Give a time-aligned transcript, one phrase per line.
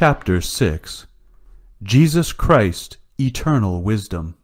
[0.00, 1.06] Chapter 6
[1.82, 4.34] Jesus Christ, Eternal Wisdom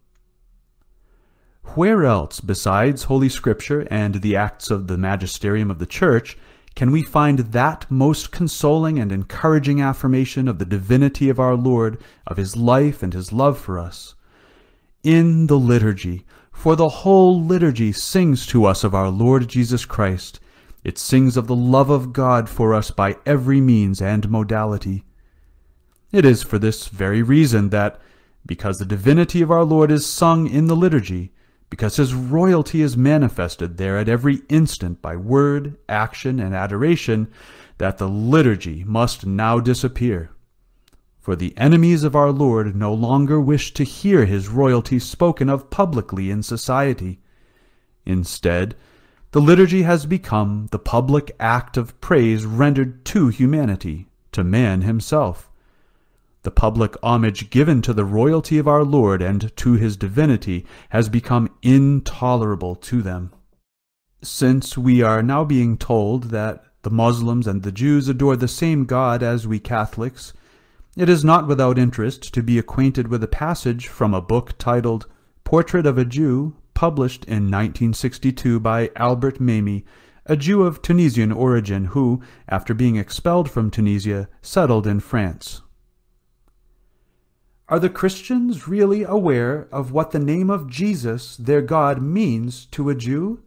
[1.75, 6.37] Where else, besides Holy Scripture and the acts of the magisterium of the Church,
[6.75, 12.03] can we find that most consoling and encouraging affirmation of the divinity of our Lord,
[12.27, 14.15] of his life and his love for us?
[15.03, 20.39] In the liturgy, for the whole liturgy sings to us of our Lord Jesus Christ.
[20.85, 25.03] It sings of the love of God for us by every means and modality.
[26.17, 28.01] It is for this very reason that,
[28.47, 31.35] because the divinity of our Lord is sung in the liturgy,
[31.69, 37.29] because his royalty is manifested there at every instant by word, action, and adoration,
[37.77, 40.31] that the liturgy must now disappear.
[41.21, 45.69] For the enemies of our Lord no longer wish to hear his royalty spoken of
[45.69, 47.21] publicly in society.
[48.07, 48.75] Instead,
[49.33, 55.51] the liturgy has become the public act of praise rendered to humanity, to man himself.
[56.47, 61.09] The public homage given to the royalty of our Lord and to his divinity has
[61.09, 63.33] become intolerable to them.
[64.23, 68.85] Since we are now being told that the Moslems and the Jews adore the same
[68.85, 70.35] God as we Catholics,
[70.97, 75.07] it is not without interest to be acquainted with a passage from a book titled
[75.43, 79.83] Portrait of a Jew, published in 1962 by Albert Memmi,
[80.27, 85.63] a Jew of Tunisian origin who, after being expelled from Tunisia, settled in France.
[87.69, 92.89] Are the Christians really aware of what the name of Jesus, their God, means to
[92.89, 93.43] a Jew?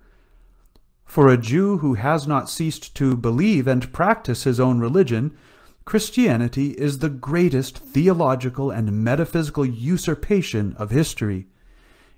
[1.06, 5.38] For a Jew who has not ceased to believe and practice his own religion,
[5.86, 11.48] Christianity is the greatest theological and metaphysical usurpation of history.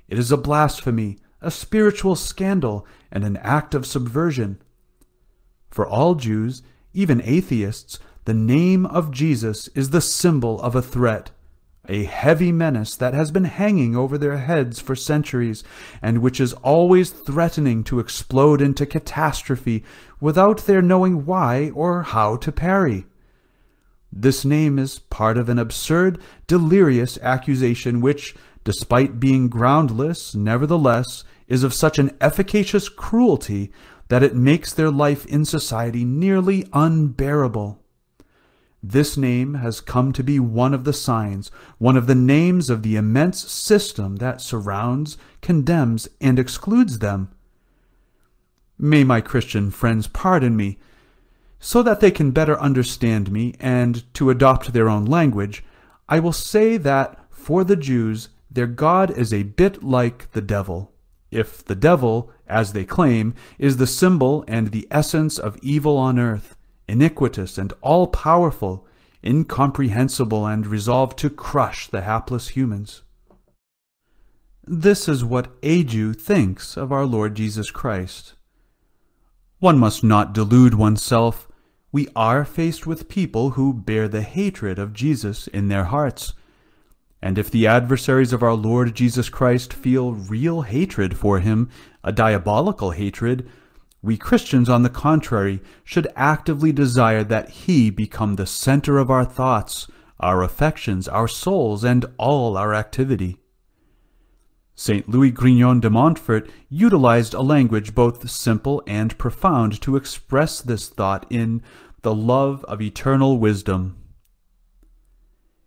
[0.08, 4.60] It is a blasphemy, a spiritual scandal, and an act of subversion.
[5.70, 6.64] For all Jews,
[6.96, 11.30] even atheists, the name of Jesus is the symbol of a threat
[11.90, 15.64] a heavy menace that has been hanging over their heads for centuries,
[16.02, 19.84] and which is always threatening to explode into catastrophe
[20.20, 23.06] without their knowing why or how to parry.
[24.14, 31.64] This name is part of an absurd, delirious accusation which, despite being groundless, nevertheless, is
[31.64, 33.72] of such an efficacious cruelty
[34.10, 37.81] that it makes their life in society nearly unbearable.
[38.84, 42.82] This name has come to be one of the signs, one of the names of
[42.82, 47.30] the immense system that surrounds, condemns, and excludes them.
[48.80, 50.80] May my Christian friends pardon me,
[51.60, 55.64] so that they can better understand me and to adopt their own language,
[56.10, 60.92] I will say that for the Jews their God is a bit like the devil.
[61.30, 66.18] If the devil, as they claim, is the symbol and the essence of evil on
[66.18, 66.56] earth,
[66.92, 68.86] iniquitous and all-powerful,
[69.24, 73.04] incomprehensible and resolved to crush the hapless humans.
[74.68, 78.34] This is what a Jew thinks of our Lord Jesus Christ.
[79.60, 81.48] One must not delude oneself.
[81.92, 86.34] We are faced with people who bear the hatred of Jesus in their hearts.
[87.22, 91.70] And if the adversaries of our Lord Jesus Christ feel real hatred for him,
[92.04, 93.48] a diabolical hatred,
[94.04, 99.26] we Christians, on the contrary, should actively desire that He become the center of our
[99.26, 99.88] thoughts,
[100.20, 103.38] our affections, our souls, and all our activity.
[104.74, 105.08] St.
[105.08, 111.28] Louis Grignion de Montfort utilized a language both simple and profound to express this thought
[111.30, 111.62] in
[112.02, 113.98] The Love of Eternal Wisdom.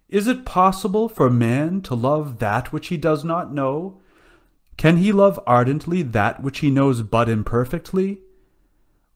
[0.08, 4.00] Is it possible for man to love that which he does not know?
[4.76, 8.18] Can he love ardently that which he knows but imperfectly?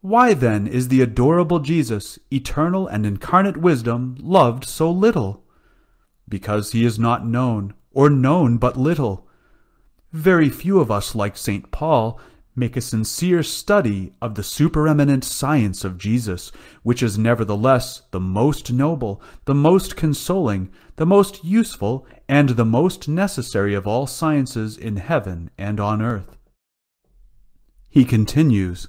[0.01, 5.45] Why then is the adorable Jesus, eternal and incarnate wisdom, loved so little?
[6.29, 9.27] Because he is not known, or known but little.
[10.13, 11.73] Very few of us, like St.
[11.73, 12.21] Paul,
[12.55, 16.53] make a sincere study of the supereminent science of Jesus,
[16.83, 23.09] which is nevertheless the most noble, the most consoling, the most useful, and the most
[23.09, 26.37] necessary of all sciences in heaven and on earth.
[27.91, 28.89] He continues,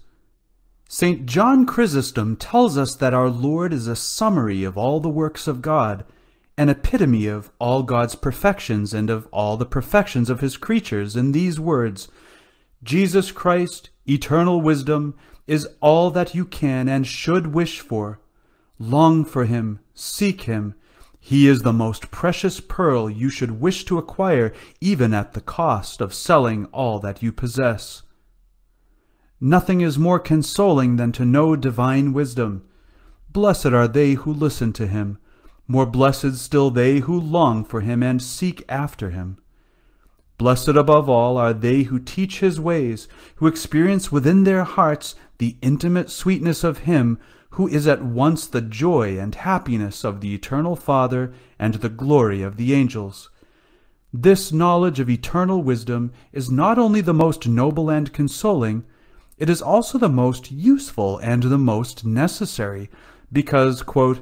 [0.92, 1.28] St.
[1.28, 5.62] John Chrysostom tells us that our Lord is a summary of all the works of
[5.62, 6.04] God,
[6.58, 11.32] an epitome of all God's perfections and of all the perfections of his creatures in
[11.32, 12.08] these words,
[12.82, 15.14] Jesus Christ, eternal wisdom,
[15.46, 18.20] is all that you can and should wish for.
[18.80, 20.74] Long for him, seek him.
[21.20, 26.02] He is the most precious pearl you should wish to acquire even at the cost
[26.02, 28.02] of selling all that you possess.
[29.42, 32.64] Nothing is more consoling than to know divine wisdom.
[33.32, 35.18] Blessed are they who listen to him.
[35.68, 39.38] more blessed still they who long for him and seek after him.
[40.40, 45.58] Blessed above all are they who teach his ways, who experience within their hearts the
[45.62, 47.20] intimate sweetness of him
[47.52, 52.42] who is at once the joy and happiness of the eternal Father and the glory
[52.42, 53.30] of the angels.
[54.14, 58.86] This knowledge of eternal wisdom is not only the most noble and consoling,
[59.40, 62.90] it is also the most useful and the most necessary,
[63.32, 64.20] because, quote,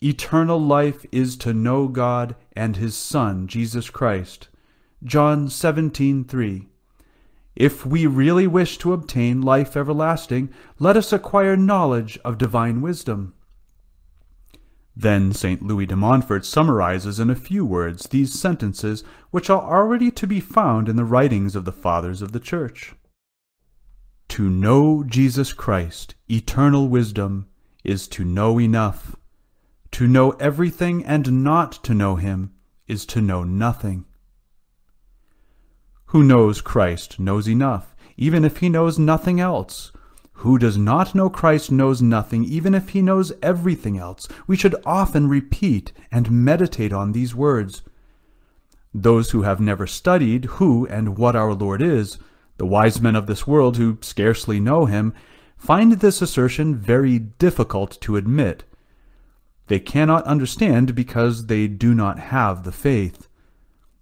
[0.00, 4.48] eternal life is to know God and his Son, Jesus Christ.
[5.04, 6.68] John 17:3.
[7.56, 10.48] If we really wish to obtain life everlasting,
[10.78, 13.34] let us acquire knowledge of divine wisdom.
[14.94, 15.62] Then St.
[15.62, 20.38] Louis de Montfort summarizes in a few words these sentences which are already to be
[20.38, 22.94] found in the writings of the Fathers of the Church.
[24.32, 27.48] To know Jesus Christ, eternal wisdom,
[27.84, 29.14] is to know enough.
[29.90, 32.54] To know everything and not to know him
[32.88, 34.06] is to know nothing.
[36.06, 39.92] Who knows Christ knows enough, even if he knows nothing else.
[40.40, 44.28] Who does not know Christ knows nothing, even if he knows everything else.
[44.46, 47.82] We should often repeat and meditate on these words.
[48.94, 52.16] Those who have never studied who and what our Lord is
[52.58, 55.14] the wise men of this world, who scarcely know him,
[55.56, 58.64] find this assertion very difficult to admit.
[59.68, 63.28] They cannot understand because they do not have the faith.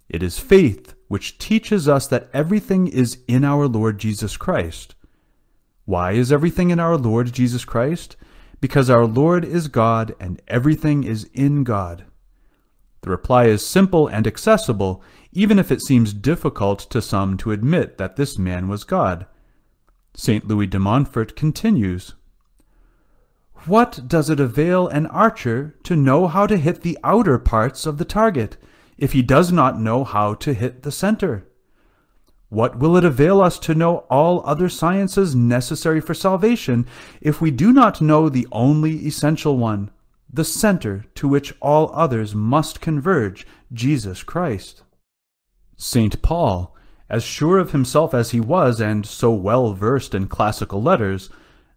[0.09, 4.95] It is faith which teaches us that everything is in our Lord Jesus Christ.
[5.85, 8.15] Why is everything in our Lord Jesus Christ?
[8.59, 12.05] Because our Lord is God and everything is in God.
[13.01, 17.97] The reply is simple and accessible, even if it seems difficult to some to admit
[17.97, 19.25] that this man was God.
[20.13, 20.47] St.
[20.47, 22.13] Louis de Montfort continues,
[23.65, 27.97] What does it avail an archer to know how to hit the outer parts of
[27.97, 28.57] the target,
[28.97, 31.47] if he does not know how to hit the center?
[32.49, 36.85] What will it avail us to know all other sciences necessary for salvation,
[37.21, 39.89] if we do not know the only essential one,
[40.33, 44.83] the center to which all others must converge, Jesus Christ?
[45.77, 46.21] St.
[46.21, 46.75] Paul,
[47.09, 51.29] as sure of himself as he was and so well versed in classical letters,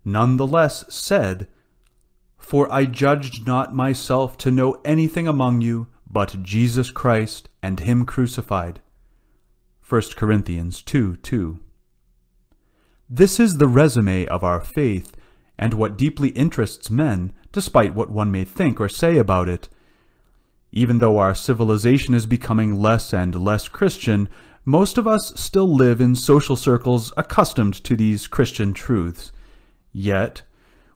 [0.04, 1.48] none the less said,
[2.38, 8.06] For I judged not myself to know anything among you but Jesus Christ and him
[8.06, 8.80] crucified.
[9.86, 11.58] 1 Corinthians 2 2.
[13.10, 15.16] This is the resume of our faith,
[15.58, 19.68] and what deeply interests men, despite what one may think or say about it.
[20.72, 24.28] Even though our civilization is becoming less and less Christian,
[24.64, 29.30] most of us still live in social circles accustomed to these Christian truths.
[29.92, 30.42] Yet,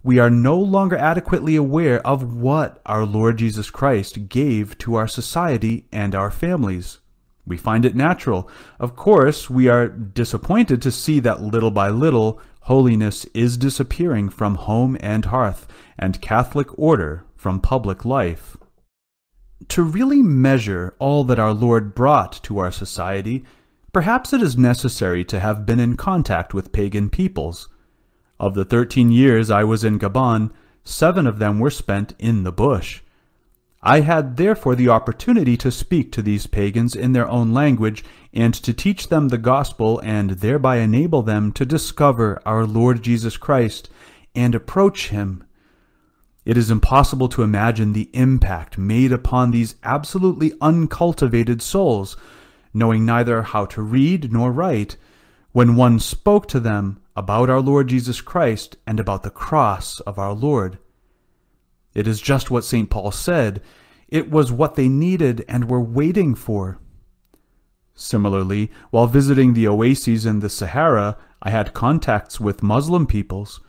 [0.03, 5.07] we are no longer adequately aware of what our Lord Jesus Christ gave to our
[5.07, 6.99] society and our families.
[7.47, 8.51] We find it natural.
[8.81, 14.55] Of course, we are disappointed to see that little by little holiness is disappearing from
[14.55, 15.67] home and hearth,
[15.99, 18.57] and Catholic order from public life.
[19.69, 23.45] To really measure all that our Lord brought to our society,
[23.93, 27.69] perhaps it is necessary to have been in contact with pagan peoples.
[28.39, 30.53] Of the thirteen years I was in Gabon,
[30.85, 33.01] seven of them were spent in the bush.
[33.83, 38.55] I had therefore the opportunity to speak to these pagans in their own language, and
[38.55, 43.89] to teach them the gospel, and thereby enable them to discover our Lord Jesus Christ,
[44.35, 45.45] and approach him
[46.49, 52.17] it is impossible to imagine the impact made upon these absolutely uncultivated souls,
[52.73, 54.97] knowing neither how to read nor write,
[55.53, 60.19] when one spoke to them about our Lord Jesus Christ and about the cross of
[60.19, 60.79] our Lord.
[61.95, 62.91] It is just what St.
[62.91, 63.63] Paul said.
[64.09, 66.79] It was what they needed and were waiting for.
[67.95, 73.61] Similarly, while visiting the oases in the Sahara, I had contacts with Muslim peoples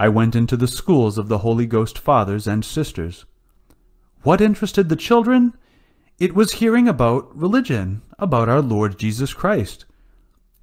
[0.00, 3.26] I went into the schools of the Holy Ghost fathers and sisters.
[4.22, 5.52] What interested the children?
[6.18, 9.84] It was hearing about religion, about our Lord Jesus Christ.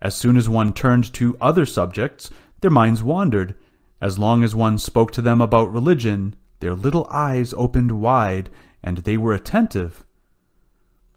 [0.01, 3.53] As soon as one turned to other subjects, their minds wandered.
[4.01, 8.49] As long as one spoke to them about religion, their little eyes opened wide,
[8.83, 10.03] and they were attentive.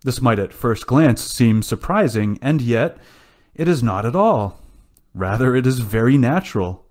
[0.02, 2.98] This might at first glance seem surprising, and yet
[3.54, 4.60] it is not at all.
[5.14, 6.86] Rather, it is very natural.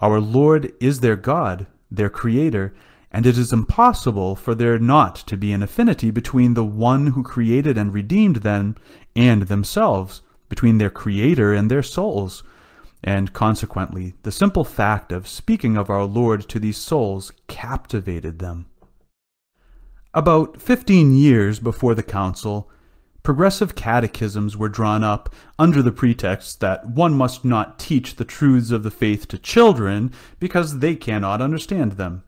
[0.00, 2.74] Our Lord is their God, their Creator,
[3.10, 7.22] and it is impossible for there not to be an affinity between the one who
[7.22, 8.76] created and redeemed them
[9.16, 12.42] and themselves, between their Creator and their souls.
[13.04, 18.66] And consequently, the simple fact of speaking of our Lord to these souls captivated them.
[20.14, 22.70] About fifteen years before the council,
[23.22, 28.70] progressive catechisms were drawn up under the pretext that one must not teach the truths
[28.70, 32.24] of the faith to children because they cannot understand them,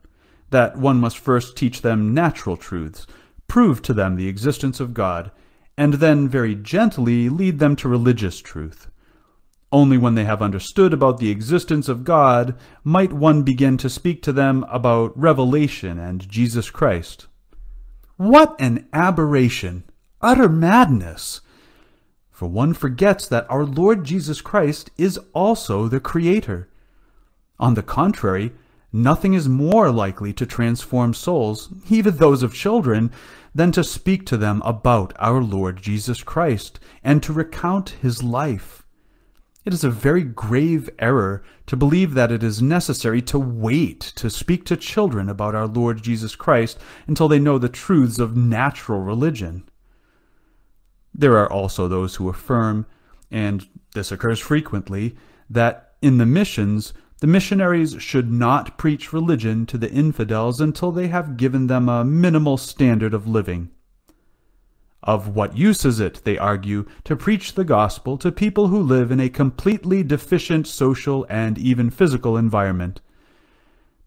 [0.51, 3.07] that one must first teach them natural truths,
[3.47, 5.31] prove to them the existence of God,
[5.75, 8.87] and then very gently lead them to religious truth.
[9.71, 14.21] Only when they have understood about the existence of God might one begin to speak
[14.23, 17.27] to them about revelation and Jesus Christ.
[18.17, 19.85] What an aberration!
[20.19, 21.41] Utter madness!
[22.29, 26.67] For one forgets that our Lord Jesus Christ is also the Creator.
[27.59, 28.51] On the contrary,
[28.91, 33.11] nothing is more likely to transform souls, even those of children,
[33.55, 38.80] than to speak to them about our Lord Jesus Christ and to recount his life.
[39.63, 44.29] It is a very grave error to believe that it is necessary to wait to
[44.29, 49.01] speak to children about our Lord Jesus Christ until they know the truths of natural
[49.01, 49.69] religion.
[51.13, 52.87] There are also those who affirm,
[53.29, 55.15] and this occurs frequently,
[55.49, 61.09] that in the missions the missionaries should not preach religion to the infidels until they
[61.09, 63.69] have given them a minimal standard of living.
[65.03, 69.11] Of what use is it, they argue, to preach the gospel to people who live
[69.11, 73.01] in a completely deficient social and even physical environment?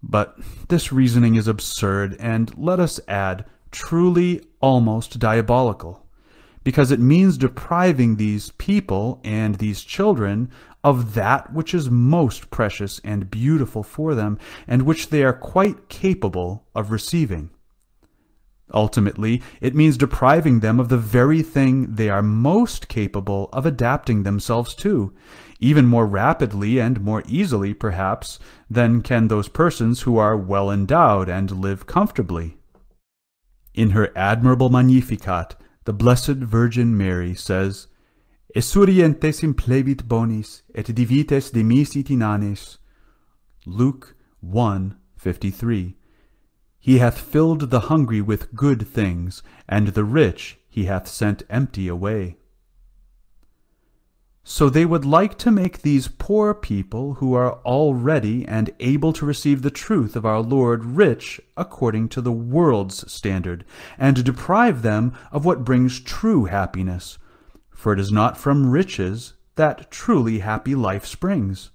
[0.02, 6.06] But this reasoning is absurd and, let us add, truly almost diabolical,
[6.62, 10.50] because it means depriving these people and these children
[10.84, 15.88] of that which is most precious and beautiful for them, and which they are quite
[15.88, 17.50] capable of receiving.
[18.72, 24.22] Ultimately, it means depriving them of the very thing they are most capable of adapting
[24.22, 25.12] themselves to,
[25.60, 28.38] even more rapidly and more easily, perhaps,
[28.70, 32.56] than can those persons who are well endowed and live comfortably.
[33.74, 37.88] In her admirable Magnificat, the Blessed Virgin Mary says,
[38.56, 42.78] Esurientes implebit bonis, et divites demisit inanes.
[43.66, 45.96] Luke 1, 53.
[46.84, 51.88] He hath filled the hungry with good things, and the rich he hath sent empty
[51.88, 52.36] away.
[54.42, 59.24] So they would like to make these poor people who are already and able to
[59.24, 63.64] receive the truth of our Lord rich according to the world's standard,
[63.96, 67.16] and deprive them of what brings true happiness.
[67.70, 71.70] For it is not from riches that truly happy life springs.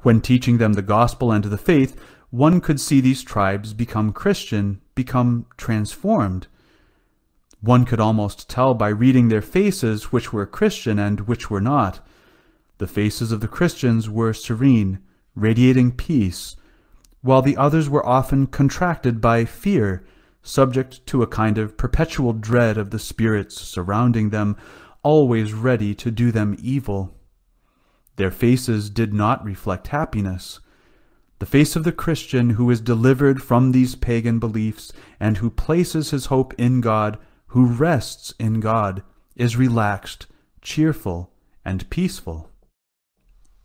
[0.00, 1.98] When teaching them the gospel and the faith,
[2.32, 6.46] one could see these tribes become Christian, become transformed.
[7.60, 12.00] One could almost tell by reading their faces which were Christian and which were not.
[12.78, 15.00] The faces of the Christians were serene,
[15.34, 16.56] radiating peace,
[17.20, 20.02] while the others were often contracted by fear,
[20.42, 24.56] subject to a kind of perpetual dread of the spirits surrounding them,
[25.02, 27.14] always ready to do them evil.
[28.16, 30.60] Their faces did not reflect happiness.
[31.42, 36.10] The face of the Christian who is delivered from these pagan beliefs and who places
[36.10, 37.18] his hope in God,
[37.48, 39.02] who rests in God,
[39.34, 40.28] is relaxed,
[40.60, 41.32] cheerful,
[41.64, 42.48] and peaceful.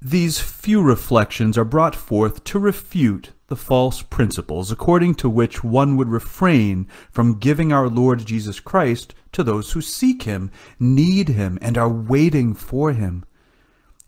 [0.02, 5.96] These few reflections are brought forth to refute the false principles according to which one
[5.98, 11.60] would refrain from giving our Lord Jesus Christ to those who seek him, need him,
[11.62, 13.24] and are waiting for him.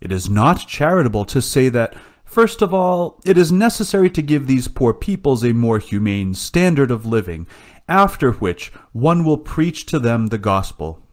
[0.00, 1.94] It is not charitable to say that
[2.30, 6.92] First of all, it is necessary to give these poor peoples a more humane standard
[6.92, 7.48] of living,
[7.88, 11.04] after which one will preach to them the gospel.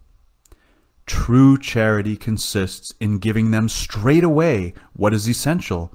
[1.08, 5.92] True charity consists in giving them straight away what is essential.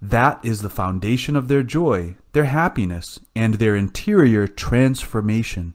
[0.00, 5.74] That is the foundation of their joy, their happiness, and their interior transformation.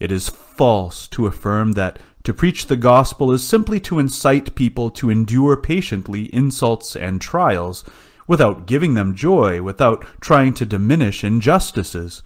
[0.00, 4.90] It is false to affirm that to preach the gospel is simply to incite people
[4.90, 7.84] to endure patiently insults and trials,
[8.26, 12.22] without giving them joy, without trying to diminish injustices.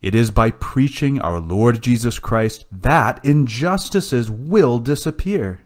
[0.00, 5.60] It is by preaching our Lord Jesus Christ that injustices will disappear.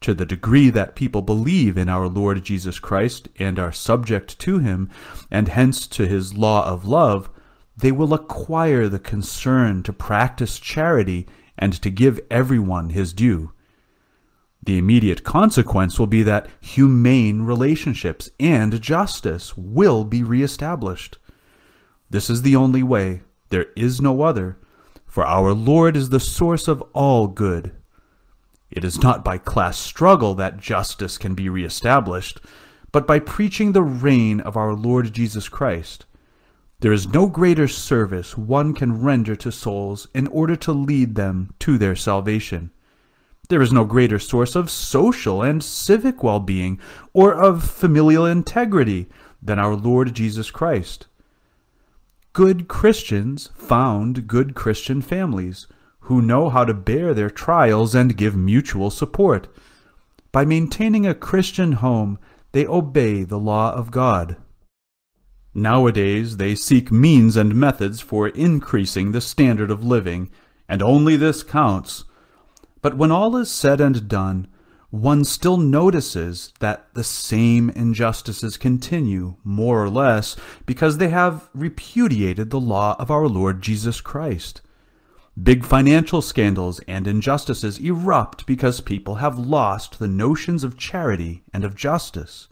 [0.00, 4.58] To the degree that people believe in our Lord Jesus Christ and are subject to
[4.58, 4.90] him,
[5.30, 7.30] and hence to his law of love,
[7.76, 11.28] they will acquire the concern to practice charity
[11.58, 13.52] and to give everyone his due.
[14.62, 21.18] The immediate consequence will be that humane relationships and justice will be reestablished.
[22.10, 24.58] This is the only way, there is no other,
[25.06, 27.72] for our Lord is the source of all good.
[28.70, 32.40] It is not by class struggle that justice can be reestablished,
[32.92, 36.06] but by preaching the reign of our Lord Jesus Christ.
[36.80, 41.54] There is no greater service one can render to souls in order to lead them
[41.60, 42.70] to their salvation.
[43.48, 46.78] There is no greater source of social and civic well-being
[47.14, 49.06] or of familial integrity
[49.40, 51.06] than our Lord Jesus Christ.
[52.32, 55.66] Good Christians found good Christian families
[56.00, 59.48] who know how to bear their trials and give mutual support.
[60.32, 62.18] By maintaining a Christian home,
[62.52, 64.36] they obey the law of God.
[65.58, 70.28] Nowadays they seek means and methods for increasing the standard of living,
[70.68, 72.04] and only this counts.
[72.82, 74.48] But when all is said and done,
[74.90, 80.36] one still notices that the same injustices continue, more or less,
[80.66, 84.60] because they have repudiated the law of our Lord Jesus Christ.
[85.42, 91.64] Big financial scandals and injustices erupt because people have lost the notions of charity and
[91.64, 92.48] of justice.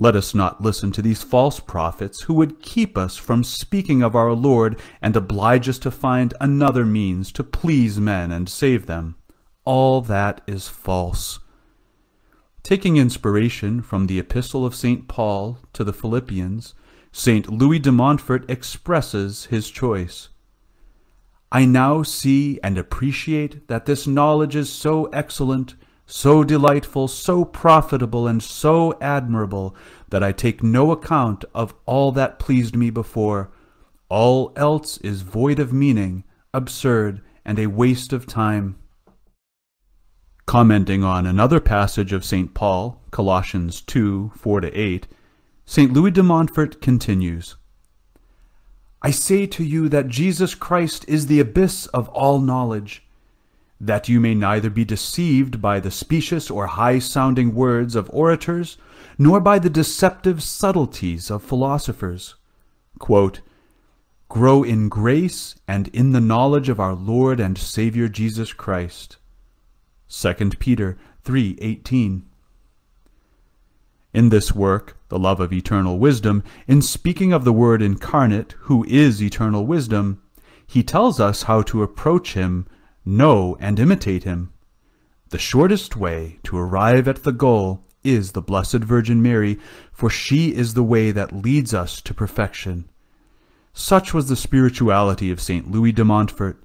[0.00, 4.14] Let us not listen to these false prophets who would keep us from speaking of
[4.14, 9.16] our Lord and oblige us to find another means to please men and save them.
[9.64, 11.40] All that is false.
[12.62, 15.08] Taking inspiration from the Epistle of St.
[15.08, 16.76] Paul to the Philippians,
[17.10, 17.50] St.
[17.50, 20.28] Louis de Montfort expresses his choice.
[21.50, 25.74] I now see and appreciate that this knowledge is so excellent
[26.10, 29.76] so delightful, so profitable, and so admirable,
[30.08, 33.50] that I take no account of all that pleased me before.
[34.08, 36.24] All else is void of meaning,
[36.54, 38.78] absurd, and a waste of time.
[40.46, 42.54] Commenting on another passage of St.
[42.54, 45.04] Paul, Colossians 2, 4-8,
[45.66, 45.92] St.
[45.92, 47.56] Louis de Montfort continues,
[49.02, 53.06] I say to you that Jesus Christ is the abyss of all knowledge,
[53.80, 58.76] that you may neither be deceived by the specious or high-sounding words of orators,
[59.18, 62.34] nor by the deceptive subtleties of philosophers.
[62.98, 63.40] Quote,
[64.28, 69.16] Grow in grace and in the knowledge of our Lord and Savior Jesus Christ.
[70.10, 72.22] 2 Peter 3.18
[74.12, 78.84] In this work, The Love of Eternal Wisdom, in speaking of the Word incarnate, who
[78.84, 80.20] is eternal wisdom,
[80.66, 82.66] he tells us how to approach him
[83.08, 84.52] know and imitate him.
[85.30, 89.58] The shortest way to arrive at the goal is the Blessed Virgin Mary,
[89.92, 92.88] for she is the way that leads us to perfection.
[93.72, 95.70] Such was the spirituality of St.
[95.70, 96.62] Louis de Montfort.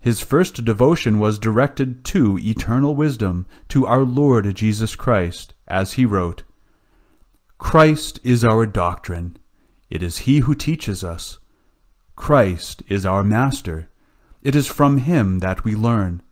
[0.00, 6.06] His first devotion was directed to eternal wisdom, to our Lord Jesus Christ, as he
[6.06, 6.44] wrote,
[7.58, 9.36] Christ is our doctrine.
[9.90, 11.38] It is he who teaches us.
[12.14, 13.88] Christ is our master.
[14.46, 16.22] It is from him that we learn.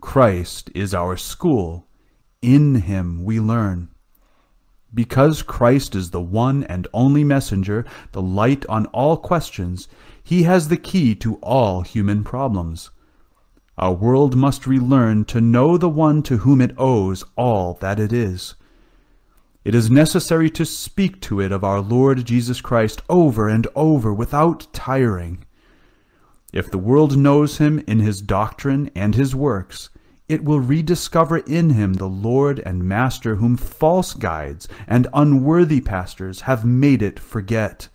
[0.00, 1.86] Christ is our school.
[2.40, 3.90] In him we learn.
[4.94, 9.88] Because Christ is the one and only messenger, the light on all questions,
[10.24, 12.88] he has the key to all human problems.
[13.76, 18.10] Our world must relearn to know the one to whom it owes all that it
[18.10, 18.54] is.
[19.66, 24.14] It is necessary to speak to it of our Lord Jesus Christ over and over
[24.14, 25.44] without tiring.
[26.52, 29.90] If the world knows him in his doctrine and his works,
[30.28, 36.42] it will rediscover in him the Lord and Master whom false guides and unworthy pastors
[36.42, 37.88] have made it forget.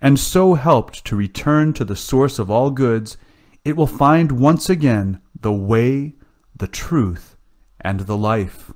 [0.00, 3.16] And so helped to return to the source of all goods,
[3.64, 6.14] it will find once again the way,
[6.54, 7.36] the truth,
[7.80, 8.72] and the life.